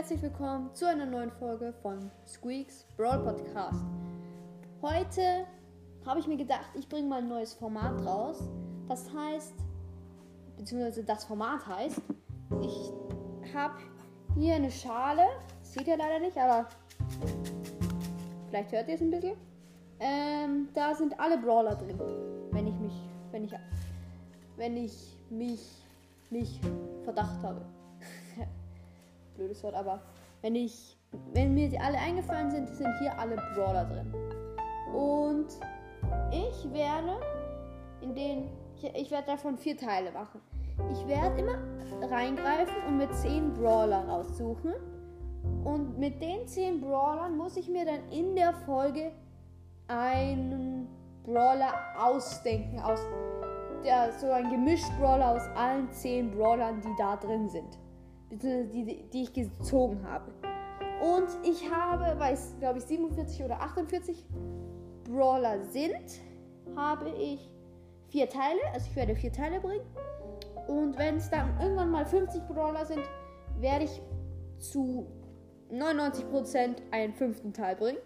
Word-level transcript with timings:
herzlich 0.00 0.22
willkommen 0.22 0.74
zu 0.74 0.88
einer 0.88 1.04
neuen 1.04 1.30
Folge 1.30 1.74
von 1.82 2.10
Squeaks 2.26 2.86
Brawl 2.96 3.22
Podcast. 3.22 3.84
Heute 4.80 5.44
habe 6.06 6.20
ich 6.20 6.26
mir 6.26 6.38
gedacht, 6.38 6.70
ich 6.72 6.88
bringe 6.88 7.06
mal 7.06 7.18
ein 7.18 7.28
neues 7.28 7.52
Format 7.52 8.02
raus. 8.06 8.48
Das 8.88 9.12
heißt, 9.12 9.52
beziehungsweise 10.56 11.04
das 11.04 11.26
Format 11.26 11.66
heißt, 11.66 12.00
ich 12.62 13.54
habe 13.54 13.74
hier 14.38 14.54
eine 14.54 14.70
Schale, 14.70 15.26
das 15.58 15.74
seht 15.74 15.86
ihr 15.86 15.98
leider 15.98 16.18
nicht, 16.18 16.38
aber 16.38 16.66
vielleicht 18.48 18.72
hört 18.72 18.88
ihr 18.88 18.94
es 18.94 19.02
ein 19.02 19.10
bisschen. 19.10 19.36
Ähm, 19.98 20.70
da 20.72 20.94
sind 20.94 21.20
alle 21.20 21.36
Brawler 21.36 21.74
drin, 21.74 22.00
wenn 22.52 22.66
ich 22.66 22.78
mich, 22.78 22.94
wenn 23.32 23.44
ich, 23.44 23.52
wenn 24.56 24.78
ich 24.78 25.18
mich 25.28 25.84
nicht 26.30 26.58
Verdacht 27.04 27.42
habe 27.42 27.60
blödes 29.34 29.62
Wort, 29.62 29.74
aber 29.74 30.00
wenn 30.42 30.54
ich, 30.54 30.96
wenn 31.32 31.54
mir 31.54 31.68
die 31.68 31.78
alle 31.78 31.98
eingefallen 31.98 32.50
sind, 32.50 32.68
sind 32.68 32.92
hier 33.00 33.18
alle 33.18 33.36
Brawler 33.54 33.84
drin. 33.84 34.14
Und 34.94 35.48
ich 36.30 36.72
werde 36.72 37.20
in 38.00 38.14
den, 38.14 38.48
ich, 38.76 38.84
ich 38.94 39.10
werde 39.10 39.26
davon 39.26 39.58
vier 39.58 39.76
Teile 39.76 40.10
machen. 40.12 40.40
Ich 40.92 41.06
werde 41.06 41.38
immer 41.38 41.58
reingreifen 42.08 42.74
und 42.88 42.96
mit 42.96 43.14
zehn 43.14 43.52
Brawler 43.52 44.08
raussuchen. 44.08 44.72
Und 45.64 45.98
mit 45.98 46.22
den 46.22 46.46
zehn 46.46 46.80
Brawlern 46.80 47.36
muss 47.36 47.56
ich 47.56 47.68
mir 47.68 47.84
dann 47.84 48.08
in 48.10 48.34
der 48.34 48.52
Folge 48.52 49.12
einen 49.88 50.88
Brawler 51.24 51.74
ausdenken, 51.98 52.80
aus 52.80 53.00
der, 53.84 54.12
so 54.12 54.30
ein 54.30 54.50
Gemisch-Brawler 54.50 55.32
aus 55.32 55.48
allen 55.54 55.90
zehn 55.90 56.30
Brawlern, 56.30 56.80
die 56.80 56.94
da 56.98 57.16
drin 57.16 57.48
sind 57.48 57.78
die, 58.30 59.08
die 59.12 59.22
ich 59.22 59.32
gezogen 59.32 60.06
habe. 60.06 60.32
Und 61.00 61.28
ich 61.42 61.70
habe, 61.70 62.18
weil 62.18 62.34
es 62.34 62.54
glaube 62.58 62.78
ich 62.78 62.84
47 62.84 63.42
oder 63.44 63.60
48 63.60 64.26
Brawler 65.04 65.62
sind, 65.64 66.20
habe 66.76 67.08
ich 67.10 67.50
vier 68.08 68.28
Teile. 68.28 68.60
Also 68.72 68.86
ich 68.90 68.96
werde 68.96 69.14
vier 69.14 69.32
Teile 69.32 69.60
bringen. 69.60 69.84
Und 70.68 70.98
wenn 70.98 71.16
es 71.16 71.30
dann 71.30 71.58
irgendwann 71.60 71.90
mal 71.90 72.06
50 72.06 72.46
Brawler 72.46 72.84
sind, 72.84 73.02
werde 73.58 73.84
ich 73.84 74.02
zu 74.58 75.06
99% 75.72 76.76
einen 76.90 77.14
fünften 77.14 77.52
Teil 77.52 77.76
bringen. 77.76 77.98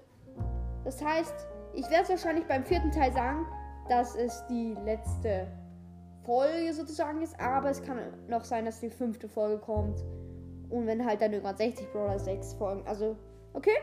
Das 0.85 1.03
heißt, 1.05 1.35
ich 1.75 1.89
werde 1.91 2.05
es 2.05 2.11
wahrscheinlich 2.11 2.47
beim 2.47 2.65
vierten 2.65 2.91
Teil 2.91 3.13
sagen, 3.13 3.47
dass 3.89 4.15
es 4.15 4.45
die 4.49 4.75
letzte 4.85 5.47
Folge 6.25 6.73
sozusagen 6.73 7.23
ist, 7.23 7.39
aber 7.39 7.71
es 7.71 7.83
kann 7.83 7.99
noch 8.29 8.45
sein, 8.45 8.65
dass 8.65 8.81
die 8.81 8.91
fünfte 8.91 9.29
Folge 9.29 9.59
kommt. 9.59 10.03
Und 10.71 10.87
wenn 10.87 11.05
halt 11.05 11.21
dann 11.21 11.33
irgendwann 11.33 11.57
60 11.57 11.93
Brawler 11.93 12.19
6 12.19 12.55
Folgen. 12.55 12.87
Also, 12.87 13.17
okay. 13.53 13.77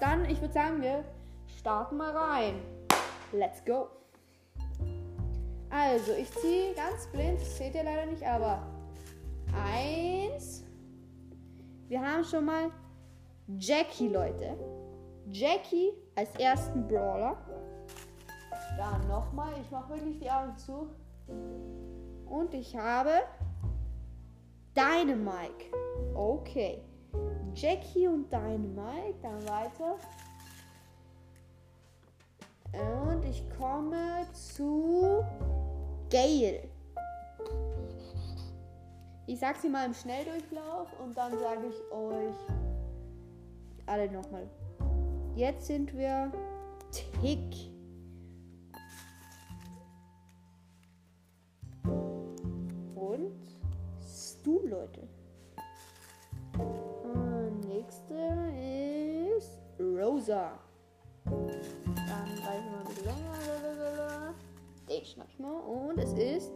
Dann, 0.00 0.24
ich 0.26 0.40
würde 0.40 0.52
sagen, 0.52 0.82
wir 0.82 1.04
starten 1.58 1.96
mal 1.96 2.14
rein. 2.14 2.54
Let's 3.32 3.64
go. 3.64 3.88
Also, 5.70 6.12
ich 6.12 6.30
ziehe 6.32 6.74
ganz 6.74 7.06
blind, 7.12 7.40
das 7.40 7.56
seht 7.56 7.74
ihr 7.74 7.84
leider 7.84 8.06
nicht, 8.06 8.22
aber 8.22 8.66
eins. 9.54 10.64
Wir 11.88 12.00
haben 12.00 12.24
schon 12.24 12.44
mal 12.44 12.70
Jackie, 13.58 14.08
Leute. 14.08 14.56
Jackie 15.30 15.92
als 16.14 16.34
ersten 16.36 16.86
Brawler. 16.86 17.36
Dann 18.76 19.08
nochmal, 19.08 19.52
ich 19.60 19.70
mache 19.70 19.94
wirklich 19.94 20.18
die 20.18 20.30
Augen 20.30 20.56
zu. 20.56 20.88
Und 21.28 22.54
ich 22.54 22.76
habe 22.76 23.10
Dynamike. 24.76 25.72
Okay. 26.14 26.82
Jackie 27.54 28.08
und 28.08 28.30
Dynamike. 28.30 29.14
Dann 29.22 29.48
weiter. 29.48 29.96
Und 32.72 33.24
ich 33.24 33.42
komme 33.58 34.26
zu 34.32 35.24
Gale. 36.10 36.68
Ich 39.26 39.40
sag 39.40 39.56
sie 39.56 39.68
mal 39.68 39.86
im 39.86 39.94
Schnelldurchlauf 39.94 40.88
und 41.02 41.16
dann 41.16 41.32
sage 41.38 41.66
ich 41.68 41.92
euch 41.92 42.34
alle 43.86 44.10
nochmal. 44.10 44.48
Jetzt 45.34 45.66
sind 45.66 45.96
wir 45.96 46.30
Tick. 46.92 47.75
Du, 54.42 54.66
Leute. 54.66 55.08
Und 56.58 57.60
nächste 57.68 58.14
ist 59.36 59.60
Rosa. 59.80 60.52
Dann 61.24 61.34
reichen 61.34 62.70
wir 62.70 62.78
ein 62.78 62.86
bisschen 62.86 63.04
länger. 63.04 64.34
Den 64.88 65.04
schnapp 65.04 65.28
ich 65.28 65.38
mal. 65.38 65.60
Und 65.60 65.98
es 65.98 66.12
ist 66.12 66.52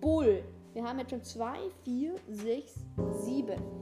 Bull. 0.00 0.42
Wir 0.72 0.84
haben 0.84 0.98
jetzt 0.98 1.10
schon 1.10 1.22
2, 1.22 1.58
4, 1.84 2.14
6, 2.28 2.86
7. 3.24 3.78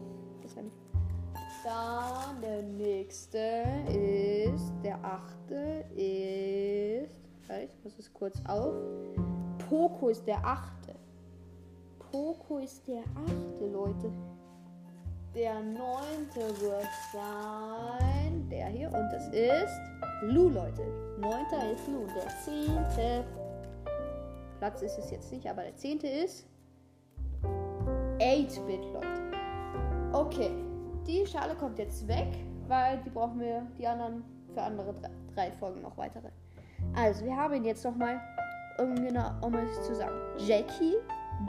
Dann 1.67 2.41
der 2.41 2.63
nächste 2.63 3.65
ist, 3.89 4.73
der 4.85 5.05
achte 5.05 5.85
ist, 5.97 7.19
ich 7.61 7.71
muss 7.83 7.99
es 7.99 8.13
kurz 8.13 8.41
auf. 8.47 8.73
Poco 9.69 10.11
ist 10.11 10.25
der 10.29 10.45
achte. 10.47 10.96
Poco 12.11 12.59
ist 12.59 12.87
der 12.87 13.03
achte, 13.15 13.67
Leute. 13.67 14.13
Der 15.35 15.61
neunte 15.61 16.61
wird 16.61 16.89
sein 17.13 18.17
der 18.51 18.67
hier. 18.67 18.89
Und 18.89 19.13
es 19.13 19.29
ist 19.29 19.81
Lu, 20.23 20.49
Leute. 20.49 20.83
Neunter 21.19 21.73
ist 21.73 21.87
Lu. 21.89 22.07
Der 22.15 22.29
zehnte 22.45 23.25
Platz 24.59 24.83
ist 24.83 24.99
es 24.99 25.11
jetzt 25.11 25.33
nicht, 25.33 25.49
aber 25.49 25.63
der 25.63 25.77
zehnte 25.77 26.07
ist 26.07 26.47
8-Bit, 28.19 28.85
Leute. 28.93 29.23
Okay, 30.13 30.51
die 31.07 31.27
Schale 31.27 31.55
kommt 31.55 31.79
jetzt 31.79 32.09
weg, 32.09 32.29
weil 32.67 32.99
die 33.03 33.11
brauchen 33.11 33.39
wir, 33.39 33.67
die 33.79 33.87
anderen, 33.87 34.25
für 34.55 34.63
andere 34.63 34.95
drei, 34.95 35.11
drei 35.35 35.53
Folgen 35.53 35.83
noch 35.83 35.97
weitere. 35.99 36.29
Also, 36.95 37.25
wir 37.25 37.37
haben 37.37 37.63
jetzt 37.65 37.85
nochmal, 37.85 38.19
um 38.79 38.95
genau, 38.95 39.31
um 39.43 39.55
es 39.55 39.87
zu 39.87 39.95
sagen, 39.95 40.17
Jackie, 40.39 40.95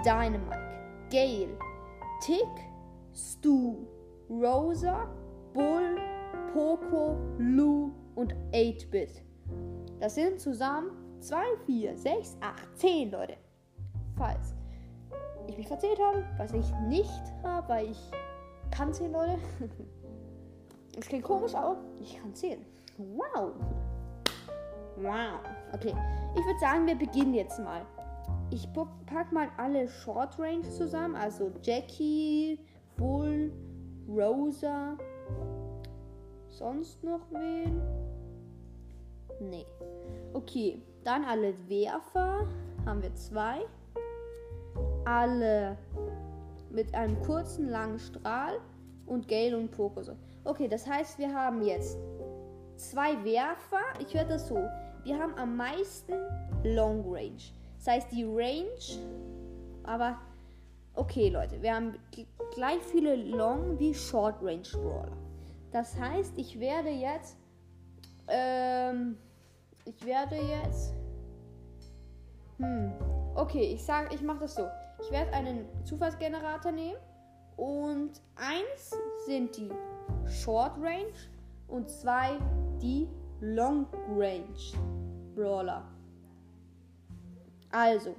Dynamite, 0.03 0.57
Gale, 1.09 1.57
Tick, 2.21 2.47
Stu, 3.13 3.87
Rosa, 4.29 5.07
Bull, 5.53 5.97
Poco, 6.53 7.17
Lou 7.37 7.91
und 8.15 8.33
8-Bit. 8.51 9.23
Das 9.99 10.15
sind 10.15 10.39
zusammen 10.39 10.91
2, 11.19 11.37
4, 11.65 11.97
6, 11.97 12.37
8, 12.41 12.77
10 12.77 13.11
Leute. 13.11 13.37
Falls 14.15 14.57
ich 15.47 15.57
mich 15.57 15.67
verzählt 15.67 15.99
habe, 15.99 16.23
was 16.37 16.53
ich 16.53 16.71
nicht 16.87 17.23
habe, 17.43 17.69
weil 17.69 17.91
ich 17.91 18.11
kann 18.71 18.93
zählen, 18.93 19.11
Leute. 19.11 19.37
Es 20.99 21.05
klingt 21.07 21.25
komisch, 21.25 21.53
aber 21.53 21.77
ich 22.01 22.19
kann 22.19 22.33
zählen. 22.33 22.65
Wow. 22.97 23.53
Wow. 24.95 25.39
Okay, 25.71 25.93
ich 26.35 26.43
würde 26.43 26.59
sagen, 26.59 26.87
wir 26.87 26.95
beginnen 26.95 27.35
jetzt 27.35 27.59
mal. 27.59 27.85
Ich 28.49 28.67
pack 29.05 29.31
mal 29.33 29.49
alle 29.57 29.87
Short 29.87 30.39
Range 30.39 30.67
zusammen, 30.69 31.15
also 31.15 31.51
Jackie, 31.61 32.59
Bull, 32.95 33.51
Rosa. 34.07 34.97
Sonst 36.47 37.03
noch 37.03 37.29
wen? 37.31 37.81
Nee. 39.41 39.65
Okay, 40.33 40.81
dann 41.03 41.25
alle 41.25 41.53
Werfer 41.67 42.47
haben 42.85 43.01
wir 43.01 43.13
zwei. 43.15 43.59
Alle 45.05 45.77
mit 46.69 46.93
einem 46.95 47.21
kurzen, 47.23 47.69
langen 47.69 48.00
Strahl 48.00 48.59
und 49.05 49.27
Gale 49.27 49.57
und 49.57 49.71
Poco. 49.71 50.01
Okay, 50.45 50.67
das 50.67 50.88
heißt, 50.88 51.19
wir 51.19 51.33
haben 51.33 51.61
jetzt 51.61 51.97
zwei 52.77 53.23
Werfer. 53.23 53.81
Ich 54.00 54.13
werde 54.13 54.29
das 54.31 54.47
so. 54.47 54.57
Wir 55.03 55.19
haben 55.19 55.33
am 55.35 55.57
meisten 55.57 56.13
Long 56.63 57.03
Range. 57.13 57.41
Das 57.77 57.88
heißt, 57.88 58.12
die 58.12 58.24
Range, 58.24 58.68
aber 59.83 60.18
okay, 60.95 61.29
Leute, 61.29 61.62
wir 61.62 61.75
haben 61.75 61.95
gleich 62.53 62.81
viele 62.91 63.15
Long 63.15 63.79
wie 63.79 63.94
Short 63.94 64.41
Range 64.41 64.68
Brawler. 64.74 65.18
Das 65.71 65.97
heißt, 65.97 66.38
ich 66.38 66.59
werde 66.59 66.89
jetzt, 66.89 67.38
ähm, 68.27 69.18
ich 69.85 70.06
werde 70.06 70.35
jetzt, 70.35 70.94
hm, 72.57 72.94
okay, 73.35 73.74
ich 73.74 73.83
sage, 73.83 74.13
ich 74.13 74.21
mache 74.21 74.39
das 74.39 74.56
so. 74.56 74.68
Ich 75.01 75.12
werde 75.12 75.31
einen 75.33 75.65
Zufallsgenerator 75.85 76.71
nehmen 76.71 76.97
und 77.57 78.21
eins 78.35 78.95
sind 79.25 79.56
die 79.56 79.69
Short 80.25 80.77
Range 80.81 81.13
und 81.68 81.89
zwei 81.89 82.38
die 82.81 83.07
Long 83.39 83.85
Range 84.09 84.44
Brawler. 85.35 85.85
Also, 87.77 88.15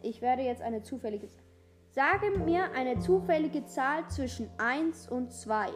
ich 0.00 0.22
werde 0.22 0.42
jetzt 0.42 0.62
eine 0.62 0.80
zufällige 0.80 1.26
Sage 1.90 2.38
mir 2.38 2.70
eine 2.72 3.00
zufällige 3.00 3.64
Zahl 3.64 4.08
zwischen 4.08 4.48
1 4.58 5.08
und 5.08 5.32
2. 5.32 5.70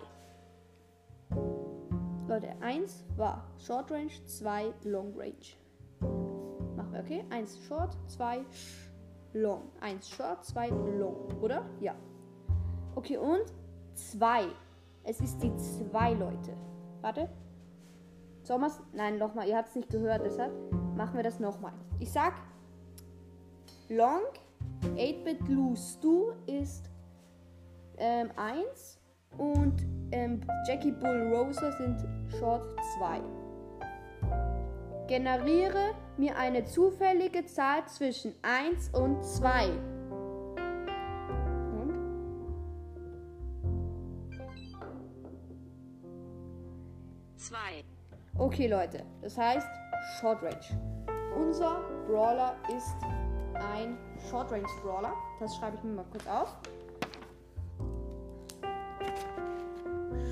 Leute, 2.28 2.54
1 2.60 3.04
war 3.16 3.50
Short 3.58 3.90
Range, 3.90 4.12
2 4.24 4.72
Long 4.84 5.12
Range. 5.16 5.34
Machen 6.76 6.92
wir, 6.92 7.00
okay? 7.00 7.24
1 7.30 7.58
Short, 7.66 7.96
2 8.06 8.44
Long. 9.32 9.72
1 9.80 10.08
Short, 10.08 10.44
2 10.44 10.68
Long, 10.68 11.32
oder? 11.40 11.68
Ja. 11.80 11.96
Okay, 12.94 13.16
und 13.16 13.52
2. 13.94 14.44
Es 15.02 15.20
ist 15.20 15.42
die 15.42 15.52
2, 15.56 16.12
Leute. 16.12 16.56
Warte. 17.00 17.28
Sommers? 18.42 18.80
Nein, 18.92 19.18
nochmal. 19.18 19.48
Ihr 19.48 19.56
habt 19.56 19.68
es 19.68 19.76
nicht 19.76 19.90
gehört, 19.90 20.24
deshalb 20.24 20.52
machen 20.96 21.16
wir 21.16 21.22
das 21.22 21.38
nochmal. 21.40 21.72
Ich 21.98 22.10
sag 22.10 22.34
Long 23.88 24.22
8-Bit 24.96 25.48
Loose 25.48 25.98
Du 26.00 26.32
ist 26.46 26.90
ähm, 27.98 28.30
1 28.36 28.98
und 29.38 29.86
ähm, 30.12 30.40
Jackie 30.66 30.92
Bull 30.92 31.32
Rosa 31.34 31.70
sind 31.72 32.04
Short 32.38 32.64
2. 32.98 33.20
Generiere 35.08 35.94
mir 36.16 36.36
eine 36.36 36.64
zufällige 36.64 37.44
Zahl 37.46 37.86
zwischen 37.86 38.34
1 38.42 38.90
und 38.90 39.24
2. 39.24 39.91
Okay, 48.42 48.66
Leute. 48.66 49.04
Das 49.20 49.38
heißt 49.38 49.68
Short 50.18 50.42
Range. 50.42 51.06
Unser 51.36 51.80
Brawler 52.08 52.56
ist 52.76 52.96
ein 53.54 53.96
Short 54.28 54.50
Range 54.50 54.66
Brawler. 54.82 55.12
Das 55.38 55.54
schreibe 55.54 55.76
ich 55.76 55.84
mir 55.84 55.92
mal 55.92 56.04
kurz 56.10 56.26
auf. 56.26 56.56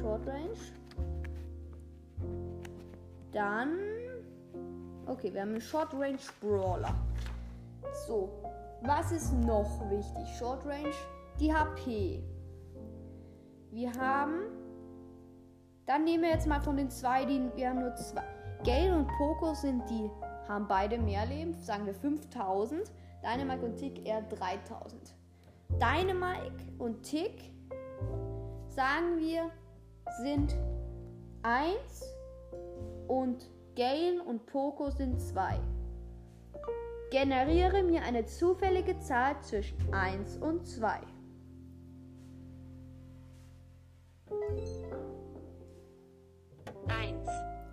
Short 0.00 0.26
Range. 0.26 0.58
Dann. 3.30 3.78
Okay, 5.06 5.32
wir 5.32 5.42
haben 5.42 5.50
einen 5.50 5.60
Short 5.60 5.94
Range 5.94 6.18
Brawler. 6.40 6.96
So, 8.08 8.28
was 8.82 9.12
ist 9.12 9.32
noch 9.34 9.88
wichtig? 9.88 10.36
Short 10.36 10.66
Range, 10.66 10.90
die 11.38 11.54
HP. 11.54 12.24
Wir 13.70 13.92
haben. 13.94 14.69
Dann 15.90 16.04
nehmen 16.04 16.22
wir 16.22 16.30
jetzt 16.30 16.46
mal 16.46 16.60
von 16.60 16.76
den 16.76 16.88
zwei, 16.88 17.24
die 17.24 17.50
wir 17.56 17.70
haben 17.70 17.80
nur 17.80 17.96
zwei. 17.96 18.22
Gale 18.64 18.94
und 18.94 19.08
Poco 19.18 19.54
sind 19.54 19.82
die, 19.90 20.08
haben 20.46 20.68
beide 20.68 20.96
mehr 20.98 21.26
Leben, 21.26 21.52
sagen 21.60 21.84
wir 21.84 21.94
5000. 21.96 22.92
Dynamike 23.24 23.66
und 23.66 23.76
Tick 23.76 24.06
eher 24.06 24.22
3000. 24.22 25.16
Dynamike 25.80 26.62
und 26.78 27.02
Tick, 27.02 27.50
sagen 28.68 29.18
wir, 29.18 29.50
sind 30.22 30.54
1 31.42 31.74
und 33.08 33.50
Gale 33.74 34.22
und 34.22 34.46
Poco 34.46 34.90
sind 34.90 35.20
2. 35.20 35.58
Generiere 37.10 37.82
mir 37.82 38.02
eine 38.04 38.26
zufällige 38.26 38.96
Zahl 39.00 39.40
zwischen 39.40 39.92
1 39.92 40.36
und 40.36 40.68
2. 40.68 41.00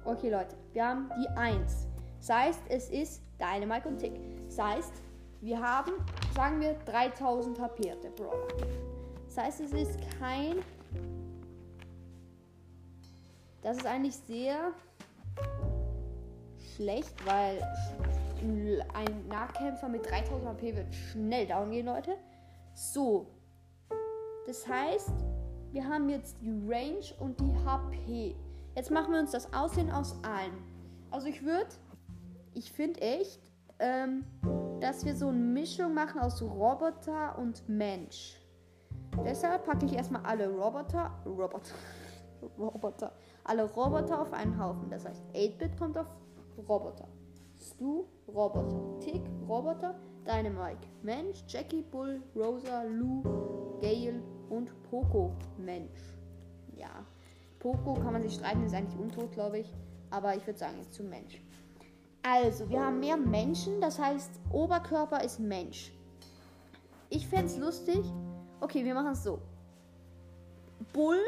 Okay, 0.08 0.30
Leute, 0.30 0.56
wir 0.72 0.88
haben 0.88 1.12
die 1.22 1.28
1. 1.38 1.86
Das 2.20 2.30
heißt, 2.30 2.62
es 2.70 2.90
ist 2.90 3.22
Dynamite 3.38 3.90
und 3.90 3.98
Tick. 3.98 4.14
Das 4.48 4.58
heißt, 4.58 4.94
wir 5.42 5.60
haben, 5.62 5.92
sagen 6.34 6.62
wir, 6.62 6.76
3000 6.86 7.60
HP 7.60 7.94
der 8.02 8.10
Brawler. 8.12 8.48
Das 9.26 9.38
heißt, 9.38 9.60
es 9.60 9.74
ist 9.74 10.00
kein. 10.18 10.60
Das 13.62 13.76
ist 13.76 13.86
eigentlich 13.86 14.16
sehr 14.16 14.72
schlecht, 16.78 17.14
weil 17.26 17.62
ein 18.94 19.28
Nahkämpfer 19.28 19.90
mit 19.90 20.10
3000 20.10 20.48
HP 20.52 20.74
wird 20.78 20.96
schnell 20.96 21.48
down 21.48 21.70
gehen, 21.70 21.88
Leute. 21.88 22.16
So. 22.74 23.28
Das 24.46 24.66
heißt, 24.66 25.12
wir 25.74 25.86
haben 25.86 26.08
jetzt 26.08 26.38
die 26.42 26.64
Range 26.66 27.04
und 27.20 27.38
die 27.42 27.54
HP. 27.66 28.36
Jetzt 28.78 28.92
machen 28.92 29.12
wir 29.12 29.20
uns 29.20 29.32
das 29.32 29.52
Aussehen 29.54 29.90
aus 29.92 30.14
allen. 30.24 30.54
Also 31.10 31.26
ich 31.26 31.44
würde, 31.44 31.66
ich 32.54 32.72
finde 32.72 33.02
echt, 33.02 33.42
ähm, 33.80 34.24
dass 34.80 35.04
wir 35.04 35.16
so 35.16 35.30
eine 35.30 35.38
Mischung 35.40 35.96
machen 35.96 36.22
aus 36.22 36.44
Roboter 36.44 37.40
und 37.40 37.68
Mensch. 37.68 38.40
Deshalb 39.26 39.66
packe 39.66 39.88
ich 39.88 39.94
erstmal 39.94 40.22
alle 40.22 40.48
Roboter, 40.48 41.10
Roboter, 41.26 41.74
Roboter, 42.60 43.12
alle 43.46 43.64
Roboter 43.64 44.22
auf 44.22 44.32
einen 44.32 44.64
Haufen. 44.64 44.92
Das 44.92 45.08
heißt, 45.08 45.24
8-Bit 45.34 45.76
kommt 45.76 45.98
auf 45.98 46.06
Roboter. 46.70 47.08
Stu, 47.60 48.06
Roboter. 48.28 49.00
Tick, 49.00 49.24
Roboter. 49.50 49.96
Dynamike, 50.24 50.86
Mensch. 51.02 51.44
Jackie, 51.48 51.82
Bull, 51.82 52.22
Rosa, 52.36 52.84
Lou, 52.84 53.24
Gale 53.82 54.22
und 54.52 54.70
Poco, 54.84 55.34
Mensch. 55.58 56.00
Ja, 56.76 57.04
Poco 57.60 57.96
kann 57.96 58.14
man 58.14 58.22
sich 58.22 58.36
streiten, 58.36 58.66
ist 58.66 58.76
eigentlich 58.76 59.00
untot, 59.00 59.32
glaube 59.32 59.60
ich. 59.60 59.74
Aber 60.10 60.36
ich 60.36 60.46
würde 60.46 60.60
sagen, 60.60 60.78
jetzt 60.78 60.94
zum 60.94 61.10
Mensch. 61.10 61.42
Also, 62.24 62.70
wir 62.70 62.82
haben 62.84 63.00
mehr 63.00 63.18
Menschen, 63.18 63.80
das 63.80 64.00
heißt, 64.00 64.32
Oberkörper 64.52 65.24
ist 65.24 65.40
Mensch. 65.40 65.92
Ich 67.10 67.28
fände 67.28 67.46
es 67.46 67.58
lustig. 67.58 68.04
Okay, 68.60 68.84
wir 68.84 68.94
machen 68.94 69.12
es 69.12 69.24
so. 69.24 69.40
Bull, 70.94 71.20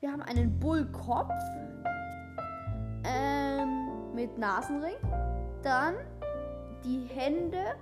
wir 0.00 0.12
haben 0.12 0.22
einen 0.22 0.58
Bullkopf 0.60 1.32
ähm, 3.04 4.14
mit 4.14 4.38
Nasenring. 4.38 4.96
Dann 5.62 5.94
die 6.84 7.04
Hände 7.06 7.74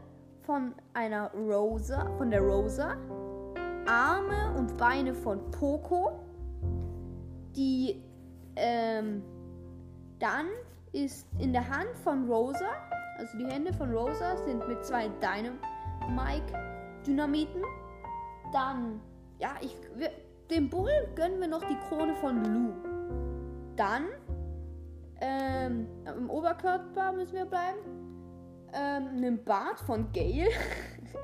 von 0.42 0.74
einer 0.94 1.30
Rosa, 1.34 2.10
von 2.16 2.30
der 2.30 2.40
Rosa. 2.40 2.96
Arme 3.86 4.54
und 4.56 4.76
Beine 4.76 5.12
von 5.12 5.50
Poco. 5.50 6.21
Die 7.56 8.02
ähm, 8.56 9.22
dann 10.18 10.46
ist 10.92 11.28
in 11.38 11.52
der 11.52 11.68
Hand 11.68 11.94
von 12.04 12.28
Rosa, 12.30 12.70
also 13.18 13.36
die 13.38 13.46
Hände 13.46 13.72
von 13.72 13.92
Rosa 13.92 14.36
sind 14.36 14.68
mit 14.68 14.84
zwei 14.84 15.08
Dynamite-Dynamiten. 15.08 17.62
Dann, 18.52 19.00
ja, 19.38 19.54
ich, 19.60 19.76
wir, 19.96 20.10
dem 20.50 20.68
Bull 20.68 20.92
gönnen 21.14 21.40
wir 21.40 21.48
noch 21.48 21.64
die 21.64 21.78
Krone 21.88 22.14
von 22.16 22.44
Lou. 22.44 22.72
Dann, 23.76 24.08
ähm, 25.20 25.86
im 26.04 26.28
Oberkörper 26.30 27.12
müssen 27.12 27.34
wir 27.34 27.46
bleiben. 27.46 27.78
Ähm, 28.74 29.08
einen 29.08 29.44
Bart 29.44 29.80
von 29.80 30.10
Gail. 30.12 30.48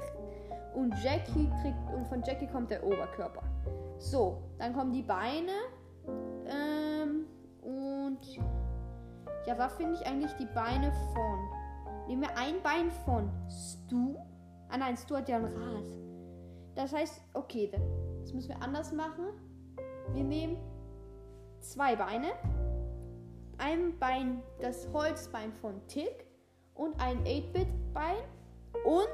und 0.74 0.94
Jackie 1.02 1.50
kriegt, 1.62 1.78
und 1.94 2.06
von 2.06 2.22
Jackie 2.22 2.46
kommt 2.46 2.70
der 2.70 2.84
Oberkörper. 2.84 3.42
So, 3.98 4.42
dann 4.58 4.74
kommen 4.74 4.92
die 4.92 5.02
Beine. 5.02 5.52
Ähm, 6.48 7.26
und 7.62 8.20
ja, 9.46 9.58
was 9.58 9.74
finde 9.74 9.94
ich 9.94 10.06
eigentlich 10.06 10.32
die 10.32 10.46
Beine 10.46 10.92
von? 11.14 12.06
Nehmen 12.06 12.22
wir 12.22 12.36
ein 12.36 12.62
Bein 12.62 12.90
von 13.04 13.30
Stu. 13.48 14.16
Ah 14.68 14.78
nein, 14.78 14.96
Stu 14.96 15.16
hat 15.16 15.28
ja 15.28 15.36
ein 15.36 15.44
Rad. 15.44 15.84
Das 16.74 16.92
heißt, 16.92 17.20
okay, 17.34 17.70
das 18.20 18.32
müssen 18.32 18.50
wir 18.50 18.62
anders 18.62 18.92
machen. 18.92 19.26
Wir 20.12 20.24
nehmen 20.24 20.56
zwei 21.60 21.96
Beine. 21.96 22.28
Ein 23.58 23.98
Bein, 23.98 24.42
das 24.60 24.88
Holzbein 24.92 25.52
von 25.52 25.86
Tick 25.88 26.26
und 26.74 26.98
ein 27.00 27.24
8-Bit-Bein. 27.24 28.16
Und 28.84 29.08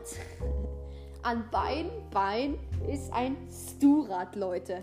an 1.22 1.48
beiden 1.50 2.10
Beinen 2.10 2.58
ist 2.88 3.12
ein 3.12 3.36
Stu-Rad, 3.50 4.36
Leute. 4.36 4.82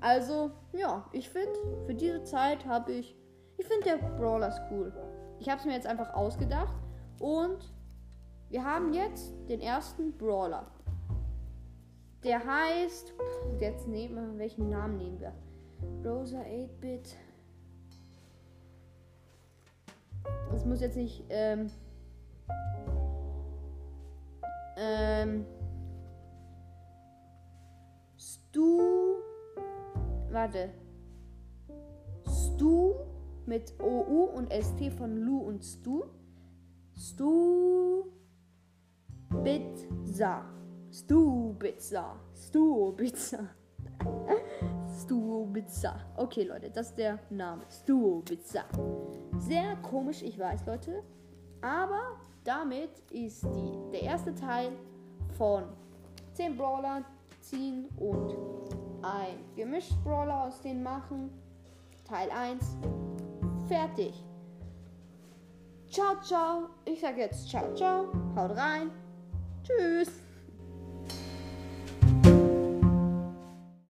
Also, 0.00 0.50
ja, 0.72 1.04
ich 1.12 1.28
finde, 1.28 1.58
für 1.86 1.94
diese 1.94 2.22
Zeit 2.24 2.66
habe 2.66 2.92
ich 2.92 3.16
ich 3.58 3.66
finde 3.66 3.84
der 3.84 3.96
Brawler 3.96 4.48
ist 4.48 4.60
cool. 4.70 4.92
Ich 5.38 5.48
habe 5.48 5.58
es 5.60 5.66
mir 5.66 5.72
jetzt 5.72 5.86
einfach 5.86 6.12
ausgedacht. 6.14 6.74
Und 7.20 7.72
wir 8.50 8.62
haben 8.62 8.92
jetzt 8.92 9.34
den 9.48 9.60
ersten 9.60 10.16
Brawler. 10.16 10.66
Der 12.22 12.44
heißt. 12.44 13.14
Jetzt 13.58 13.88
nehmen 13.88 14.32
wir. 14.32 14.38
Welchen 14.38 14.68
Namen 14.68 14.98
nehmen 14.98 15.20
wir? 15.20 15.32
Rosa 16.04 16.40
8-Bit. 16.40 17.16
Das 20.50 20.64
muss 20.64 20.80
jetzt 20.80 20.96
nicht. 20.96 21.24
Ähm, 21.30 21.70
ähm, 24.76 25.46
Stu. 28.18 29.16
Warte. 30.30 30.70
Stu 32.26 32.94
mit 33.46 33.72
OU 33.80 34.30
und 34.34 34.52
ST 34.52 34.92
von 34.92 35.16
Lu 35.16 35.38
und 35.38 35.64
Stu. 35.64 36.04
Stu 36.96 38.04
Bitza. 39.42 40.44
Stubitzer. 40.90 42.16
Stubitzer. 42.34 43.48
Stubitzer. 45.00 45.96
Okay, 46.16 46.44
Leute, 46.44 46.70
das 46.70 46.88
ist 46.88 46.98
der 46.98 47.18
Name. 47.30 47.64
Stubitzer. 47.70 48.64
Sehr 49.38 49.76
komisch, 49.76 50.22
ich 50.22 50.38
weiß, 50.38 50.64
Leute. 50.66 51.02
Aber 51.60 52.16
damit 52.44 52.90
ist 53.10 53.44
die, 53.44 53.90
der 53.92 54.02
erste 54.02 54.34
Teil 54.34 54.72
von 55.36 55.64
10 56.32 56.56
Brawler 56.56 57.04
ziehen 57.40 57.88
und 57.98 58.34
ein 59.02 59.44
gemischt 59.54 59.92
Brawler 60.04 60.44
aus 60.44 60.60
denen 60.60 60.82
machen. 60.82 61.30
Teil 62.04 62.30
1. 62.30 62.76
Fertig. 63.68 64.24
Ciao, 65.90 66.20
ciao. 66.22 66.68
Ich 66.84 67.00
sage 67.00 67.20
jetzt 67.22 67.48
ciao, 67.48 67.74
ciao. 67.74 68.06
Haut 68.36 68.56
rein. 68.56 68.90
Tschüss. 69.62 70.25